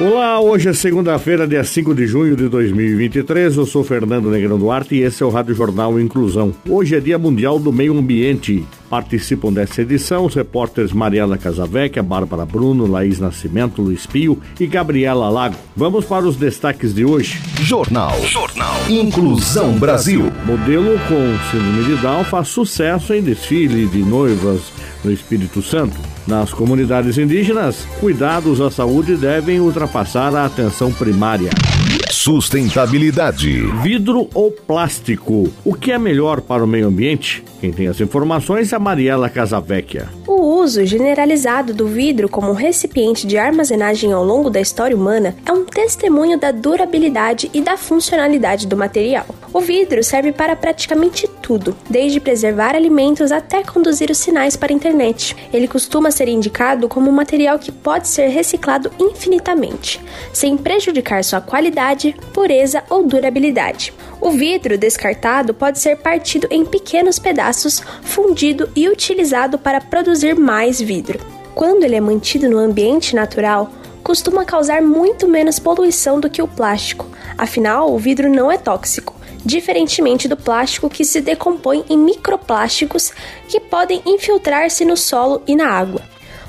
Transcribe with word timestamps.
Olá, 0.00 0.38
hoje 0.38 0.68
é 0.68 0.72
segunda-feira, 0.72 1.44
dia 1.44 1.64
5 1.64 1.92
de 1.92 2.06
junho 2.06 2.36
de 2.36 2.48
2023. 2.48 3.56
Eu 3.56 3.66
sou 3.66 3.82
Fernando 3.82 4.30
Negrão 4.30 4.56
Duarte 4.56 4.94
e 4.94 5.02
esse 5.02 5.24
é 5.24 5.26
o 5.26 5.28
Rádio 5.28 5.56
Jornal 5.56 5.98
Inclusão. 5.98 6.54
Hoje 6.68 6.94
é 6.94 7.00
Dia 7.00 7.18
Mundial 7.18 7.58
do 7.58 7.72
Meio 7.72 7.98
Ambiente. 7.98 8.64
Participam 8.88 9.52
dessa 9.52 9.82
edição 9.82 10.24
os 10.24 10.36
repórteres 10.36 10.92
Mariana 10.92 11.36
Casavecchia, 11.36 12.00
Bárbara 12.00 12.46
Bruno, 12.46 12.86
Laís 12.86 13.18
Nascimento, 13.18 13.82
Luiz 13.82 14.06
Pio 14.06 14.40
e 14.60 14.68
Gabriela 14.68 15.28
Lago. 15.28 15.56
Vamos 15.76 16.04
para 16.04 16.28
os 16.28 16.36
destaques 16.36 16.94
de 16.94 17.04
hoje. 17.04 17.36
Jornal. 17.60 18.24
Jornal. 18.24 18.76
Inclusão 18.88 19.80
Brasil. 19.80 20.32
Modelo 20.46 20.96
com 21.08 21.50
síndrome 21.50 21.96
de 21.96 22.00
Down 22.00 22.22
faz 22.22 22.46
sucesso 22.46 23.12
em 23.12 23.20
desfile 23.20 23.86
de 23.86 24.04
noivas 24.04 24.72
no 25.02 25.10
Espírito 25.10 25.60
Santo. 25.60 26.17
Nas 26.28 26.52
comunidades 26.52 27.16
indígenas, 27.16 27.86
cuidados 28.00 28.60
à 28.60 28.70
saúde 28.70 29.16
devem 29.16 29.60
ultrapassar 29.60 30.34
a 30.34 30.44
atenção 30.44 30.92
primária. 30.92 31.48
Sustentabilidade. 32.10 33.62
Vidro 33.82 34.28
ou 34.34 34.50
plástico? 34.50 35.52
O 35.64 35.74
que 35.74 35.92
é 35.92 35.98
melhor 35.98 36.40
para 36.40 36.62
o 36.62 36.66
meio 36.66 36.88
ambiente? 36.88 37.42
Quem 37.60 37.72
tem 37.72 37.88
as 37.88 38.00
informações 38.00 38.72
é 38.72 38.76
a 38.76 38.78
Mariela 38.78 39.28
Casavecchia. 39.28 40.08
O 40.26 40.60
uso 40.60 40.84
generalizado 40.84 41.74
do 41.74 41.86
vidro 41.86 42.28
como 42.28 42.52
recipiente 42.52 43.26
de 43.26 43.36
armazenagem 43.36 44.12
ao 44.12 44.24
longo 44.24 44.50
da 44.50 44.60
história 44.60 44.96
humana 44.96 45.34
é 45.44 45.50
um 45.50 45.64
testemunho 45.64 46.38
da 46.38 46.52
durabilidade 46.52 47.50
e 47.52 47.60
da 47.60 47.76
funcionalidade 47.76 48.66
do 48.66 48.76
material. 48.76 49.26
O 49.52 49.60
vidro 49.60 50.04
serve 50.04 50.30
para 50.30 50.54
praticamente 50.54 51.26
tudo, 51.42 51.74
desde 51.88 52.20
preservar 52.20 52.76
alimentos 52.76 53.32
até 53.32 53.64
conduzir 53.64 54.10
os 54.10 54.18
sinais 54.18 54.54
para 54.54 54.70
a 54.72 54.76
internet. 54.76 55.34
Ele 55.52 55.66
costuma 55.66 56.10
ser 56.10 56.28
indicado 56.28 56.88
como 56.88 57.10
um 57.10 57.14
material 57.14 57.58
que 57.58 57.72
pode 57.72 58.06
ser 58.06 58.28
reciclado 58.28 58.90
infinitamente, 59.00 60.00
sem 60.32 60.56
prejudicar 60.56 61.24
sua 61.24 61.40
qualidade, 61.40 61.87
pureza 62.32 62.82
ou 62.90 63.06
durabilidade. 63.06 63.92
O 64.20 64.30
vidro 64.30 64.76
descartado 64.76 65.54
pode 65.54 65.78
ser 65.78 65.96
partido 65.96 66.46
em 66.50 66.64
pequenos 66.64 67.18
pedaços, 67.18 67.82
fundido 68.02 68.68
e 68.74 68.88
utilizado 68.88 69.58
para 69.58 69.80
produzir 69.80 70.34
mais 70.34 70.80
vidro. 70.80 71.20
Quando 71.54 71.84
ele 71.84 71.96
é 71.96 72.00
mantido 72.00 72.48
no 72.48 72.58
ambiente 72.58 73.14
natural, 73.14 73.70
costuma 74.02 74.44
causar 74.44 74.82
muito 74.82 75.28
menos 75.28 75.58
poluição 75.58 76.20
do 76.20 76.30
que 76.30 76.42
o 76.42 76.48
plástico, 76.48 77.06
afinal, 77.36 77.92
o 77.92 77.98
vidro 77.98 78.28
não 78.28 78.50
é 78.50 78.58
tóxico 78.58 79.18
diferentemente 79.44 80.28
do 80.28 80.36
plástico 80.36 80.90
que 80.90 81.04
se 81.04 81.20
decompõe 81.20 81.84
em 81.88 81.96
microplásticos 81.96 83.12
que 83.48 83.60
podem 83.60 84.02
infiltrar-se 84.04 84.84
no 84.84 84.96
solo 84.96 85.42
e 85.46 85.56
na 85.56 85.70
água. 85.70 86.02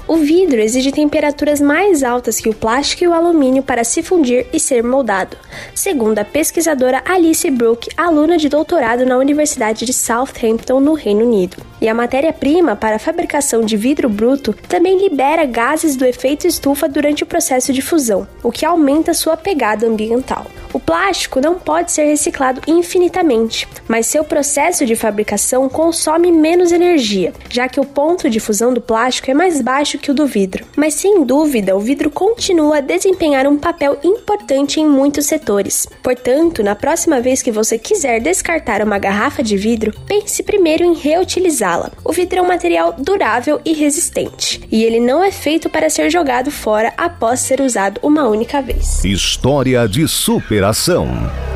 O 0.10 0.16
vidro 0.16 0.60
exige 0.60 0.92
temperaturas 0.92 1.62
mais 1.62 2.02
altas 2.02 2.40
que 2.40 2.50
o 2.50 2.54
plástico 2.54 3.04
e 3.04 3.08
o 3.08 3.14
alumínio 3.14 3.62
para 3.62 3.84
se 3.84 4.02
fundir 4.02 4.48
e 4.52 4.60
ser 4.60 4.84
moldado, 4.84 5.38
segundo 5.76 6.18
a 6.18 6.26
pesquisadora 6.26 7.04
Alice 7.06 7.48
Brooke, 7.52 7.92
aluna 7.96 8.36
de 8.36 8.50
doutorado 8.50 9.06
na 9.06 9.20
Universidade 9.20 9.86
de 9.86 9.94
Southampton, 9.94 10.80
no 10.80 10.94
Reino 10.94 11.24
Unido. 11.24 11.58
E 11.80 11.88
a 11.88 11.94
matéria-prima 11.94 12.76
para 12.76 12.96
a 12.96 13.00
fabricação 13.00 13.62
de 13.62 13.78
vidro 13.78 14.10
bruto 14.10 14.52
também 14.68 14.98
libera 14.98 15.46
gases 15.46 15.96
do 15.96 16.04
efeito 16.04 16.48
estufa 16.48 16.90
durante 16.90 17.22
o 17.22 17.28
processo 17.28 17.72
de 17.72 17.84
fusão, 17.84 18.28
o 18.42 18.52
que 18.52 18.66
aumenta 18.66 19.14
sua 19.14 19.38
pegada 19.38 19.86
ambiental. 19.86 20.48
Plástico 20.90 21.40
não 21.40 21.54
pode 21.54 21.92
ser 21.92 22.06
reciclado 22.06 22.62
infinitamente, 22.66 23.68
mas 23.88 24.08
seu 24.08 24.24
processo 24.24 24.88
de 24.88 24.96
fabricação 24.96 25.70
consome 25.70 26.32
menos 26.32 26.72
energia, 26.72 27.32
já 27.48 27.70
que 27.70 27.80
o 27.80 27.86
ponto 27.86 28.28
de 28.28 28.40
fusão 28.40 28.74
do 28.74 28.82
plástico 28.82 29.30
é 29.30 29.36
mais 29.36 29.62
baixo 29.62 30.00
que 30.00 30.10
o 30.10 30.16
do 30.16 30.26
vidro. 30.26 30.66
Mas 30.76 30.96
sem 30.96 31.24
dúvida, 31.24 31.76
o 31.76 31.80
vidro 31.80 32.10
continua 32.10 32.78
a 32.78 32.82
desempenhar 32.82 33.46
um 33.46 33.56
papel 33.56 34.00
importante 34.04 34.80
em 34.80 34.88
muitos 34.88 35.28
setores. 35.28 35.88
Portanto, 36.02 36.64
na 36.64 36.74
próxima 36.74 37.22
vez 37.22 37.44
que 37.44 37.52
você 37.52 37.78
quiser 37.78 38.20
descartar 38.20 38.82
uma 38.82 38.98
garrafa 38.98 39.44
de 39.44 39.56
vidro, 39.58 39.94
pense 40.08 40.42
primeiro 40.42 40.84
em 40.84 40.96
reutilizá-la. 40.96 41.92
O 42.04 42.12
vidro 42.12 42.40
é 42.40 42.42
um 42.42 42.48
material 42.48 42.96
durável 42.98 43.62
e 43.64 43.74
resistente, 43.74 44.60
e 44.72 44.84
ele 44.84 45.00
não 45.00 45.24
é 45.24 45.32
feito 45.32 45.70
para 45.70 45.88
ser 45.88 46.10
jogado 46.10 46.50
fora 46.50 46.92
após 46.98 47.42
ser 47.42 47.62
usado 47.62 48.00
uma 48.02 48.28
única 48.28 48.60
vez. 48.60 49.06
História 49.06 49.88
de 49.88 50.08
super 50.08 50.64
superação. 50.80 51.08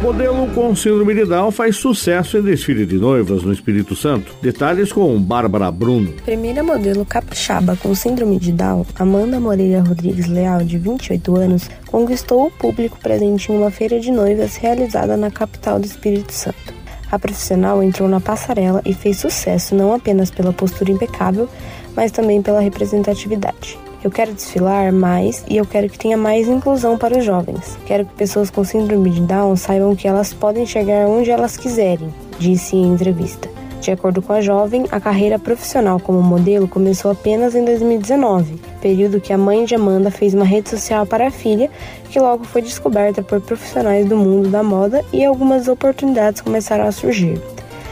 Modelo 0.02 0.48
com 0.54 0.76
síndrome 0.76 1.14
de 1.14 1.26
Down 1.26 1.50
faz 1.50 1.78
sucesso 1.78 2.38
em 2.38 2.42
desfile 2.42 2.86
de 2.86 2.98
noivas 2.98 3.42
no 3.44 3.54
Espírito 3.54 3.96
Santo. 3.96 4.36
Detalhes 4.42 4.92
com 4.92 5.20
Bárbara 5.22 5.72
Bruno. 5.72 6.12
Primeira 6.26 6.62
modelo 6.62 7.06
capixaba 7.06 7.78
com 7.78 7.96
síndrome 7.96 8.38
de 8.38 8.52
Down, 8.52 8.86
Amanda 8.96 9.40
Moreira 9.40 9.82
Rodrigues 9.82 10.28
Leal, 10.28 10.64
de 10.64 10.78
28 10.78 11.38
anos, 11.38 11.70
conquistou 11.88 12.48
o 12.48 12.52
público 12.52 13.00
presente 13.00 13.52
em 13.52 13.58
uma 13.58 13.72
feira 13.72 14.00
de 14.00 14.12
noivas 14.12 14.58
realizada 14.58 15.16
na 15.16 15.32
capital 15.32 15.80
do 15.80 15.86
Espírito 15.86 16.34
Santo. 16.34 16.74
A 17.10 17.18
profissional 17.18 17.82
entrou 17.82 18.10
na 18.10 18.20
passarela 18.20 18.82
e 18.86 18.94
fez 18.94 19.18
sucesso 19.20 19.74
não 19.74 19.94
apenas 19.94 20.30
pela 20.32 20.52
postura 20.52 20.92
impecável, 20.92 21.48
mas 21.96 22.12
também 22.12 22.42
pela 22.42 22.60
representatividade. 22.60 23.78
Eu 24.04 24.12
quero 24.12 24.34
desfilar 24.34 24.92
mais 24.92 25.46
e 25.50 25.56
eu 25.56 25.66
quero 25.66 25.88
que 25.88 25.98
tenha 25.98 26.18
mais 26.18 26.50
inclusão 26.50 26.98
para 26.98 27.18
os 27.18 27.24
jovens. 27.24 27.78
Quero 27.86 28.06
que 28.06 28.14
pessoas 28.16 28.50
com 28.50 28.64
síndrome 28.64 29.10
de 29.10 29.22
Down 29.22 29.56
saibam 29.56 29.96
que 29.96 30.08
elas 30.08 30.34
podem 30.34 30.66
chegar 30.66 31.08
onde 31.08 31.32
elas 31.32 31.56
quiserem, 31.56 32.14
disse 32.38 32.76
em 32.76 32.94
entrevista. 32.94 33.50
De 33.80 33.92
acordo 33.92 34.22
com 34.22 34.34
a 34.34 34.42
jovem, 34.42 34.86
a 34.92 35.00
carreira 35.00 35.40
profissional 35.40 36.00
como 36.00 36.22
modelo 36.22 36.68
começou 36.68 37.12
apenas 37.12 37.56
em 37.56 37.64
2019, 37.64 38.60
período 38.82 39.22
que 39.22 39.34
a 39.34 39.38
mãe 39.38 39.66
de 39.66 39.76
Amanda 39.76 40.12
fez 40.12 40.34
uma 40.34 40.46
rede 40.46 40.70
social 40.70 41.06
para 41.06 41.28
a 41.28 41.32
filha, 41.32 41.70
que 42.10 42.20
logo 42.20 42.44
foi 42.46 42.62
descoberta 42.62 43.22
por 43.22 43.42
profissionais 43.42 44.08
do 44.08 44.18
mundo 44.18 44.50
da 44.50 44.64
moda 44.64 45.04
e 45.12 45.24
algumas 45.24 45.68
oportunidades 45.68 46.42
começaram 46.42 46.86
a 46.86 46.92
surgir. 46.92 47.42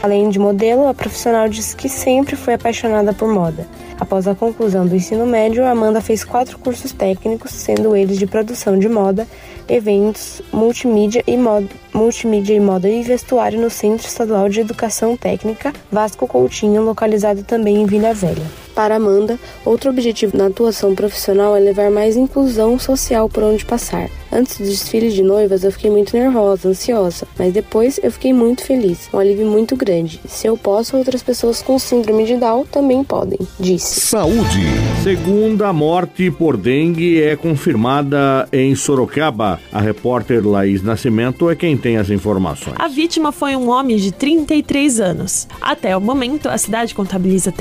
Além 0.02 0.28
de 0.30 0.38
modelo, 0.38 0.88
a 0.88 0.94
profissional 0.94 1.48
disse 1.48 1.76
que 1.76 1.88
sempre 1.88 2.34
foi 2.34 2.54
apaixonada 2.54 3.12
por 3.12 3.28
moda. 3.28 3.68
Após 4.00 4.26
a 4.26 4.34
conclusão 4.34 4.84
do 4.84 4.96
ensino 4.96 5.24
médio, 5.24 5.64
Amanda 5.64 6.00
fez 6.00 6.24
quatro 6.24 6.58
cursos 6.58 6.90
técnicos, 6.90 7.52
sendo 7.52 7.94
eles 7.94 8.18
de 8.18 8.26
produção 8.26 8.76
de 8.76 8.88
moda, 8.88 9.28
eventos, 9.68 10.42
multimídia 10.52 11.22
e 11.24 11.36
moda, 11.36 11.68
multimídia 11.94 12.54
e 12.54 12.60
moda 12.60 12.88
e 12.88 13.00
vestuário 13.02 13.60
no 13.60 13.70
Centro 13.70 14.04
Estadual 14.04 14.48
de 14.48 14.60
Educação 14.60 15.16
Técnica 15.16 15.72
Vasco 15.90 16.26
Coutinho, 16.26 16.82
localizado 16.82 17.44
também 17.44 17.80
em 17.80 17.86
Vila 17.86 18.12
Velha. 18.12 18.61
Para 18.74 18.96
Amanda, 18.96 19.38
outro 19.64 19.90
objetivo 19.90 20.36
na 20.36 20.46
atuação 20.46 20.94
profissional 20.94 21.56
é 21.56 21.60
levar 21.60 21.90
mais 21.90 22.16
inclusão 22.16 22.78
social 22.78 23.28
por 23.28 23.42
onde 23.42 23.64
passar. 23.64 24.08
Antes 24.32 24.56
do 24.56 24.64
desfile 24.64 25.10
de 25.10 25.22
noivas, 25.22 25.62
eu 25.62 25.70
fiquei 25.70 25.90
muito 25.90 26.16
nervosa, 26.16 26.68
ansiosa, 26.68 27.26
mas 27.38 27.52
depois 27.52 28.00
eu 28.02 28.10
fiquei 28.10 28.32
muito 28.32 28.64
feliz, 28.64 29.10
um 29.12 29.18
alívio 29.18 29.46
muito 29.46 29.76
grande. 29.76 30.18
Se 30.26 30.46
eu 30.46 30.56
posso, 30.56 30.96
outras 30.96 31.22
pessoas 31.22 31.60
com 31.60 31.78
síndrome 31.78 32.24
de 32.24 32.36
Down 32.36 32.64
também 32.64 33.04
podem, 33.04 33.38
disse. 33.60 34.00
Saúde. 34.00 34.62
Segunda 35.02 35.70
morte 35.72 36.30
por 36.30 36.56
dengue 36.56 37.20
é 37.20 37.36
confirmada 37.36 38.48
em 38.50 38.74
Sorocaba. 38.74 39.60
A 39.70 39.80
repórter 39.80 40.46
Laís 40.46 40.82
Nascimento 40.82 41.50
é 41.50 41.56
quem 41.56 41.76
tem 41.76 41.98
as 41.98 42.08
informações. 42.08 42.76
A 42.78 42.88
vítima 42.88 43.32
foi 43.32 43.54
um 43.54 43.68
homem 43.68 43.98
de 43.98 44.12
33 44.12 45.00
anos. 45.00 45.46
Até 45.60 45.94
o 45.94 46.00
momento, 46.00 46.48
a 46.48 46.56
cidade 46.56 46.94
contabiliza 46.94 47.52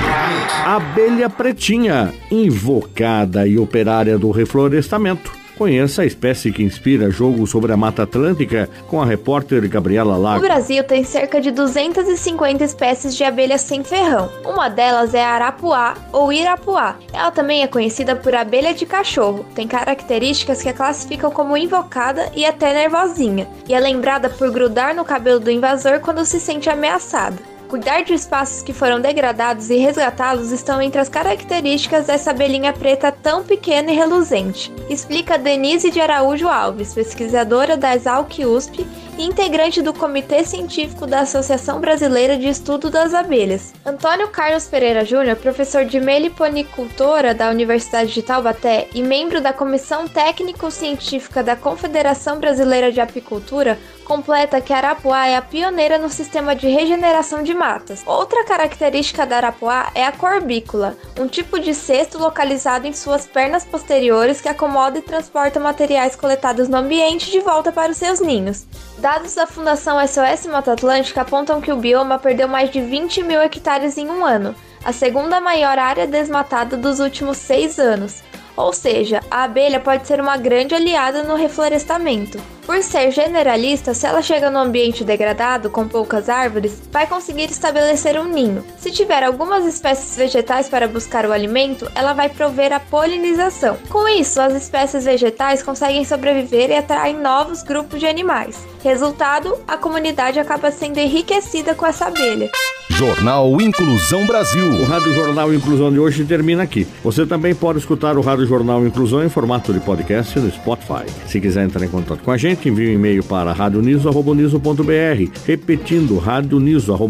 Abelha 0.65 1.29
pretinha, 1.29 2.13
invocada 2.29 3.47
e 3.47 3.57
operária 3.57 4.17
do 4.17 4.31
reflorestamento. 4.31 5.31
Conheça 5.57 6.03
a 6.03 6.05
espécie 6.05 6.51
que 6.51 6.61
inspira 6.61 7.09
jogo 7.09 7.47
sobre 7.47 7.71
a 7.71 7.77
Mata 7.77 8.03
Atlântica 8.03 8.69
com 8.87 9.01
a 9.01 9.05
repórter 9.05 9.67
Gabriela 9.67 10.15
Lago. 10.15 10.37
O 10.37 10.47
Brasil 10.47 10.83
tem 10.83 11.03
cerca 11.03 11.41
de 11.41 11.49
250 11.49 12.63
espécies 12.63 13.15
de 13.15 13.23
abelhas 13.23 13.61
sem 13.61 13.83
ferrão. 13.83 14.29
Uma 14.45 14.69
delas 14.69 15.15
é 15.15 15.23
a 15.23 15.29
arapuá 15.29 15.95
ou 16.13 16.31
irapuá. 16.31 16.97
Ela 17.11 17.31
também 17.31 17.63
é 17.63 17.67
conhecida 17.67 18.15
por 18.15 18.35
abelha 18.35 18.71
de 18.71 18.85
cachorro. 18.85 19.47
Tem 19.55 19.67
características 19.67 20.61
que 20.61 20.69
a 20.69 20.73
classificam 20.73 21.31
como 21.31 21.57
invocada 21.57 22.31
e 22.35 22.45
até 22.45 22.71
nervosinha. 22.71 23.47
E 23.67 23.73
é 23.73 23.79
lembrada 23.79 24.29
por 24.29 24.51
grudar 24.51 24.93
no 24.93 25.03
cabelo 25.03 25.39
do 25.39 25.49
invasor 25.49 26.01
quando 26.01 26.23
se 26.23 26.39
sente 26.39 26.69
ameaçada. 26.69 27.56
Cuidar 27.67 28.01
de 28.03 28.13
espaços 28.13 28.63
que 28.63 28.71
foram 28.71 29.01
degradados 29.01 29.69
e 29.69 29.75
resgatá-los 29.75 30.53
estão 30.53 30.81
entre 30.81 31.01
as 31.01 31.09
características 31.09 32.07
dessa 32.07 32.31
abelhinha 32.31 32.71
preta 32.71 33.11
tão 33.11 33.43
pequena 33.43 33.91
e 33.91 33.95
reluzente, 33.95 34.73
explica 34.89 35.37
Denise 35.37 35.91
de 35.91 35.99
Araújo 35.99 36.47
Alves, 36.47 36.93
pesquisadora 36.93 37.75
da 37.75 37.93
Exalc 37.93 38.39
USP 38.39 38.87
integrante 39.23 39.81
do 39.81 39.93
Comitê 39.93 40.43
Científico 40.43 41.07
da 41.07 41.21
Associação 41.21 41.79
Brasileira 41.79 42.37
de 42.37 42.47
Estudo 42.47 42.89
das 42.89 43.13
Abelhas. 43.13 43.73
Antônio 43.85 44.27
Carlos 44.27 44.65
Pereira 44.65 45.03
Júnior, 45.03 45.35
professor 45.37 45.85
de 45.85 45.99
meliponicultura 45.99 47.33
da 47.33 47.49
Universidade 47.49 48.13
de 48.13 48.21
Taubaté 48.21 48.87
e 48.93 49.01
membro 49.01 49.41
da 49.41 49.51
Comissão 49.51 50.07
Técnico-Científica 50.07 51.43
da 51.43 51.55
Confederação 51.55 52.39
Brasileira 52.39 52.91
de 52.91 53.01
Apicultura, 53.01 53.79
completa 54.05 54.61
que 54.61 54.71
arapuá 54.71 55.27
é 55.27 55.35
a 55.35 55.41
pioneira 55.41 55.97
no 55.97 56.09
sistema 56.09 56.55
de 56.55 56.67
regeneração 56.67 57.43
de 57.43 57.53
matas. 57.53 58.03
Outra 58.05 58.45
característica 58.45 59.25
da 59.25 59.37
arapuá 59.37 59.91
é 59.93 60.05
a 60.05 60.11
corbícula, 60.13 60.95
um 61.19 61.27
tipo 61.27 61.59
de 61.59 61.73
cesto 61.73 62.17
localizado 62.17 62.87
em 62.87 62.93
suas 62.93 63.25
pernas 63.25 63.65
posteriores 63.65 64.39
que 64.39 64.47
acomoda 64.47 64.99
e 64.99 65.01
transporta 65.01 65.59
materiais 65.59 66.15
coletados 66.15 66.69
no 66.69 66.77
ambiente 66.77 67.29
de 67.29 67.41
volta 67.41 67.71
para 67.71 67.91
os 67.91 67.97
seus 67.97 68.21
ninhos. 68.21 68.65
Dados 69.09 69.35
da 69.35 69.47
Fundação 69.47 70.05
SOS 70.05 70.47
Mata 70.47 70.73
Atlântica 70.73 71.21
apontam 71.21 71.61
que 71.61 71.71
o 71.71 71.77
bioma 71.77 72.19
perdeu 72.19 72.45
mais 72.45 72.69
de 72.69 72.81
20 72.81 73.23
mil 73.23 73.39
hectares 73.39 73.97
em 73.97 74.09
um 74.09 74.25
ano, 74.25 74.53
a 74.83 74.91
segunda 74.91 75.39
maior 75.39 75.79
área 75.79 76.05
desmatada 76.05 76.75
dos 76.75 76.99
últimos 76.99 77.37
seis 77.37 77.79
anos. 77.79 78.21
Ou 78.57 78.73
seja, 78.73 79.21
a 79.29 79.43
abelha 79.43 79.79
pode 79.79 80.07
ser 80.07 80.19
uma 80.19 80.35
grande 80.35 80.73
aliada 80.73 81.21
no 81.21 81.35
reflorestamento. 81.35 82.41
Por 82.65 82.83
ser 82.83 83.11
generalista, 83.11 83.93
se 83.93 84.05
ela 84.05 84.21
chega 84.21 84.49
no 84.49 84.59
ambiente 84.59 85.03
degradado, 85.03 85.69
com 85.69 85.87
poucas 85.87 86.27
árvores, 86.27 86.81
vai 86.91 87.07
conseguir 87.07 87.49
estabelecer 87.49 88.19
um 88.19 88.25
ninho. 88.25 88.61
Se 88.77 88.91
tiver 88.91 89.23
algumas 89.23 89.65
espécies 89.65 90.17
vegetais 90.17 90.67
para 90.67 90.87
buscar 90.87 91.25
o 91.25 91.31
alimento, 91.31 91.89
ela 91.95 92.11
vai 92.11 92.27
prover 92.27 92.73
a 92.73 92.79
polinização. 92.79 93.77
Com 93.89 94.05
isso, 94.09 94.41
as 94.41 94.53
espécies 94.53 95.05
vegetais 95.05 95.63
conseguem 95.63 96.03
sobreviver 96.03 96.69
e 96.69 96.75
atraem 96.75 97.15
novos 97.15 97.63
grupos 97.63 98.01
de 98.01 98.07
animais. 98.07 98.67
Resultado, 98.83 99.57
a 99.65 99.77
comunidade 99.77 100.39
acaba 100.39 100.69
sendo 100.69 100.97
enriquecida 100.97 101.73
com 101.73 101.85
essa 101.85 102.07
abelha. 102.07 102.49
Jornal 102.97 103.61
Inclusão 103.61 104.25
Brasil. 104.25 104.67
O 104.71 104.83
Rádio 104.83 105.13
Jornal 105.13 105.53
Inclusão 105.53 105.91
de 105.91 105.99
hoje 105.99 106.25
termina 106.25 106.63
aqui. 106.63 106.87
Você 107.03 107.27
também 107.27 107.53
pode 107.53 107.77
escutar 107.77 108.17
o 108.17 108.21
Rádio 108.21 108.47
Jornal 108.47 108.87
Inclusão 108.87 109.23
em 109.23 109.29
formato 109.29 109.71
de 109.71 109.79
podcast 109.79 110.39
no 110.39 110.49
Spotify. 110.49 111.05
Se 111.27 111.39
quiser 111.39 111.63
entrar 111.63 111.85
em 111.85 111.89
contato 111.89 112.23
com 112.23 112.31
a 112.31 112.37
gente, 112.37 112.67
envie 112.67 112.89
um 112.89 112.93
e-mail 112.93 113.23
para 113.23 113.53
radioniso.br, 113.53 115.31
repetindo 115.45 116.17
radioniso.br 116.17 117.05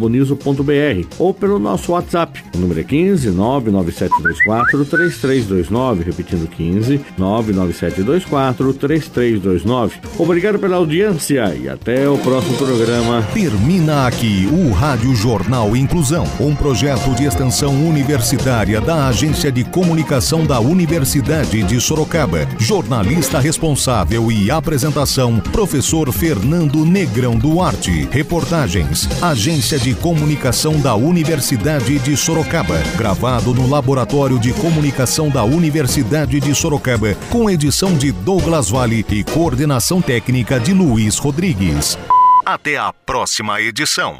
ou 1.17 1.33
pelo 1.33 1.57
nosso 1.57 1.93
WhatsApp. 1.93 2.43
O 2.53 2.57
número 2.57 2.81
é 2.81 2.83
15 2.83 3.29
99724 3.29 4.83
3329, 4.83 6.03
repetindo 6.03 6.49
15 6.49 6.99
99724 7.17 8.73
3329. 8.73 9.95
Obrigado 10.19 10.59
pela 10.59 10.75
audiência 10.75 11.55
e 11.55 11.69
até 11.69 12.09
o 12.09 12.17
próximo 12.17 12.57
programa. 12.57 13.25
Termina 13.33 14.05
aqui 14.05 14.49
o 14.51 14.73
Rádio 14.73 15.15
Jornal 15.15 15.76
Inclusão, 15.77 16.25
um 16.39 16.55
projeto 16.55 17.13
de 17.15 17.25
extensão 17.25 17.73
universitária 17.87 18.81
da 18.81 19.07
Agência 19.07 19.51
de 19.51 19.63
Comunicação 19.63 20.45
da 20.45 20.59
Universidade 20.59 21.63
de 21.63 21.79
Sorocaba. 21.79 22.47
Jornalista 22.57 23.39
responsável 23.39 24.31
e 24.31 24.49
apresentação, 24.49 25.39
professor 25.39 26.11
Fernando 26.11 26.85
Negrão 26.85 27.37
Duarte. 27.37 28.07
Reportagens, 28.11 29.07
Agência 29.21 29.79
de 29.79 29.93
Comunicação 29.93 30.79
da 30.79 30.95
Universidade 30.95 31.99
de 31.99 32.17
Sorocaba. 32.17 32.79
Gravado 32.97 33.53
no 33.53 33.69
Laboratório 33.69 34.39
de 34.39 34.53
Comunicação 34.53 35.29
da 35.29 35.43
Universidade 35.43 36.39
de 36.39 36.55
Sorocaba, 36.55 37.15
com 37.29 37.49
edição 37.49 37.95
de 37.95 38.11
Douglas 38.11 38.69
Vale 38.69 39.05
e 39.09 39.23
coordenação 39.23 40.01
técnica 40.01 40.59
de 40.59 40.73
Luiz 40.73 41.17
Rodrigues. 41.17 41.97
Até 42.45 42.77
a 42.77 42.93
próxima 42.93 43.59
edição. 43.61 44.15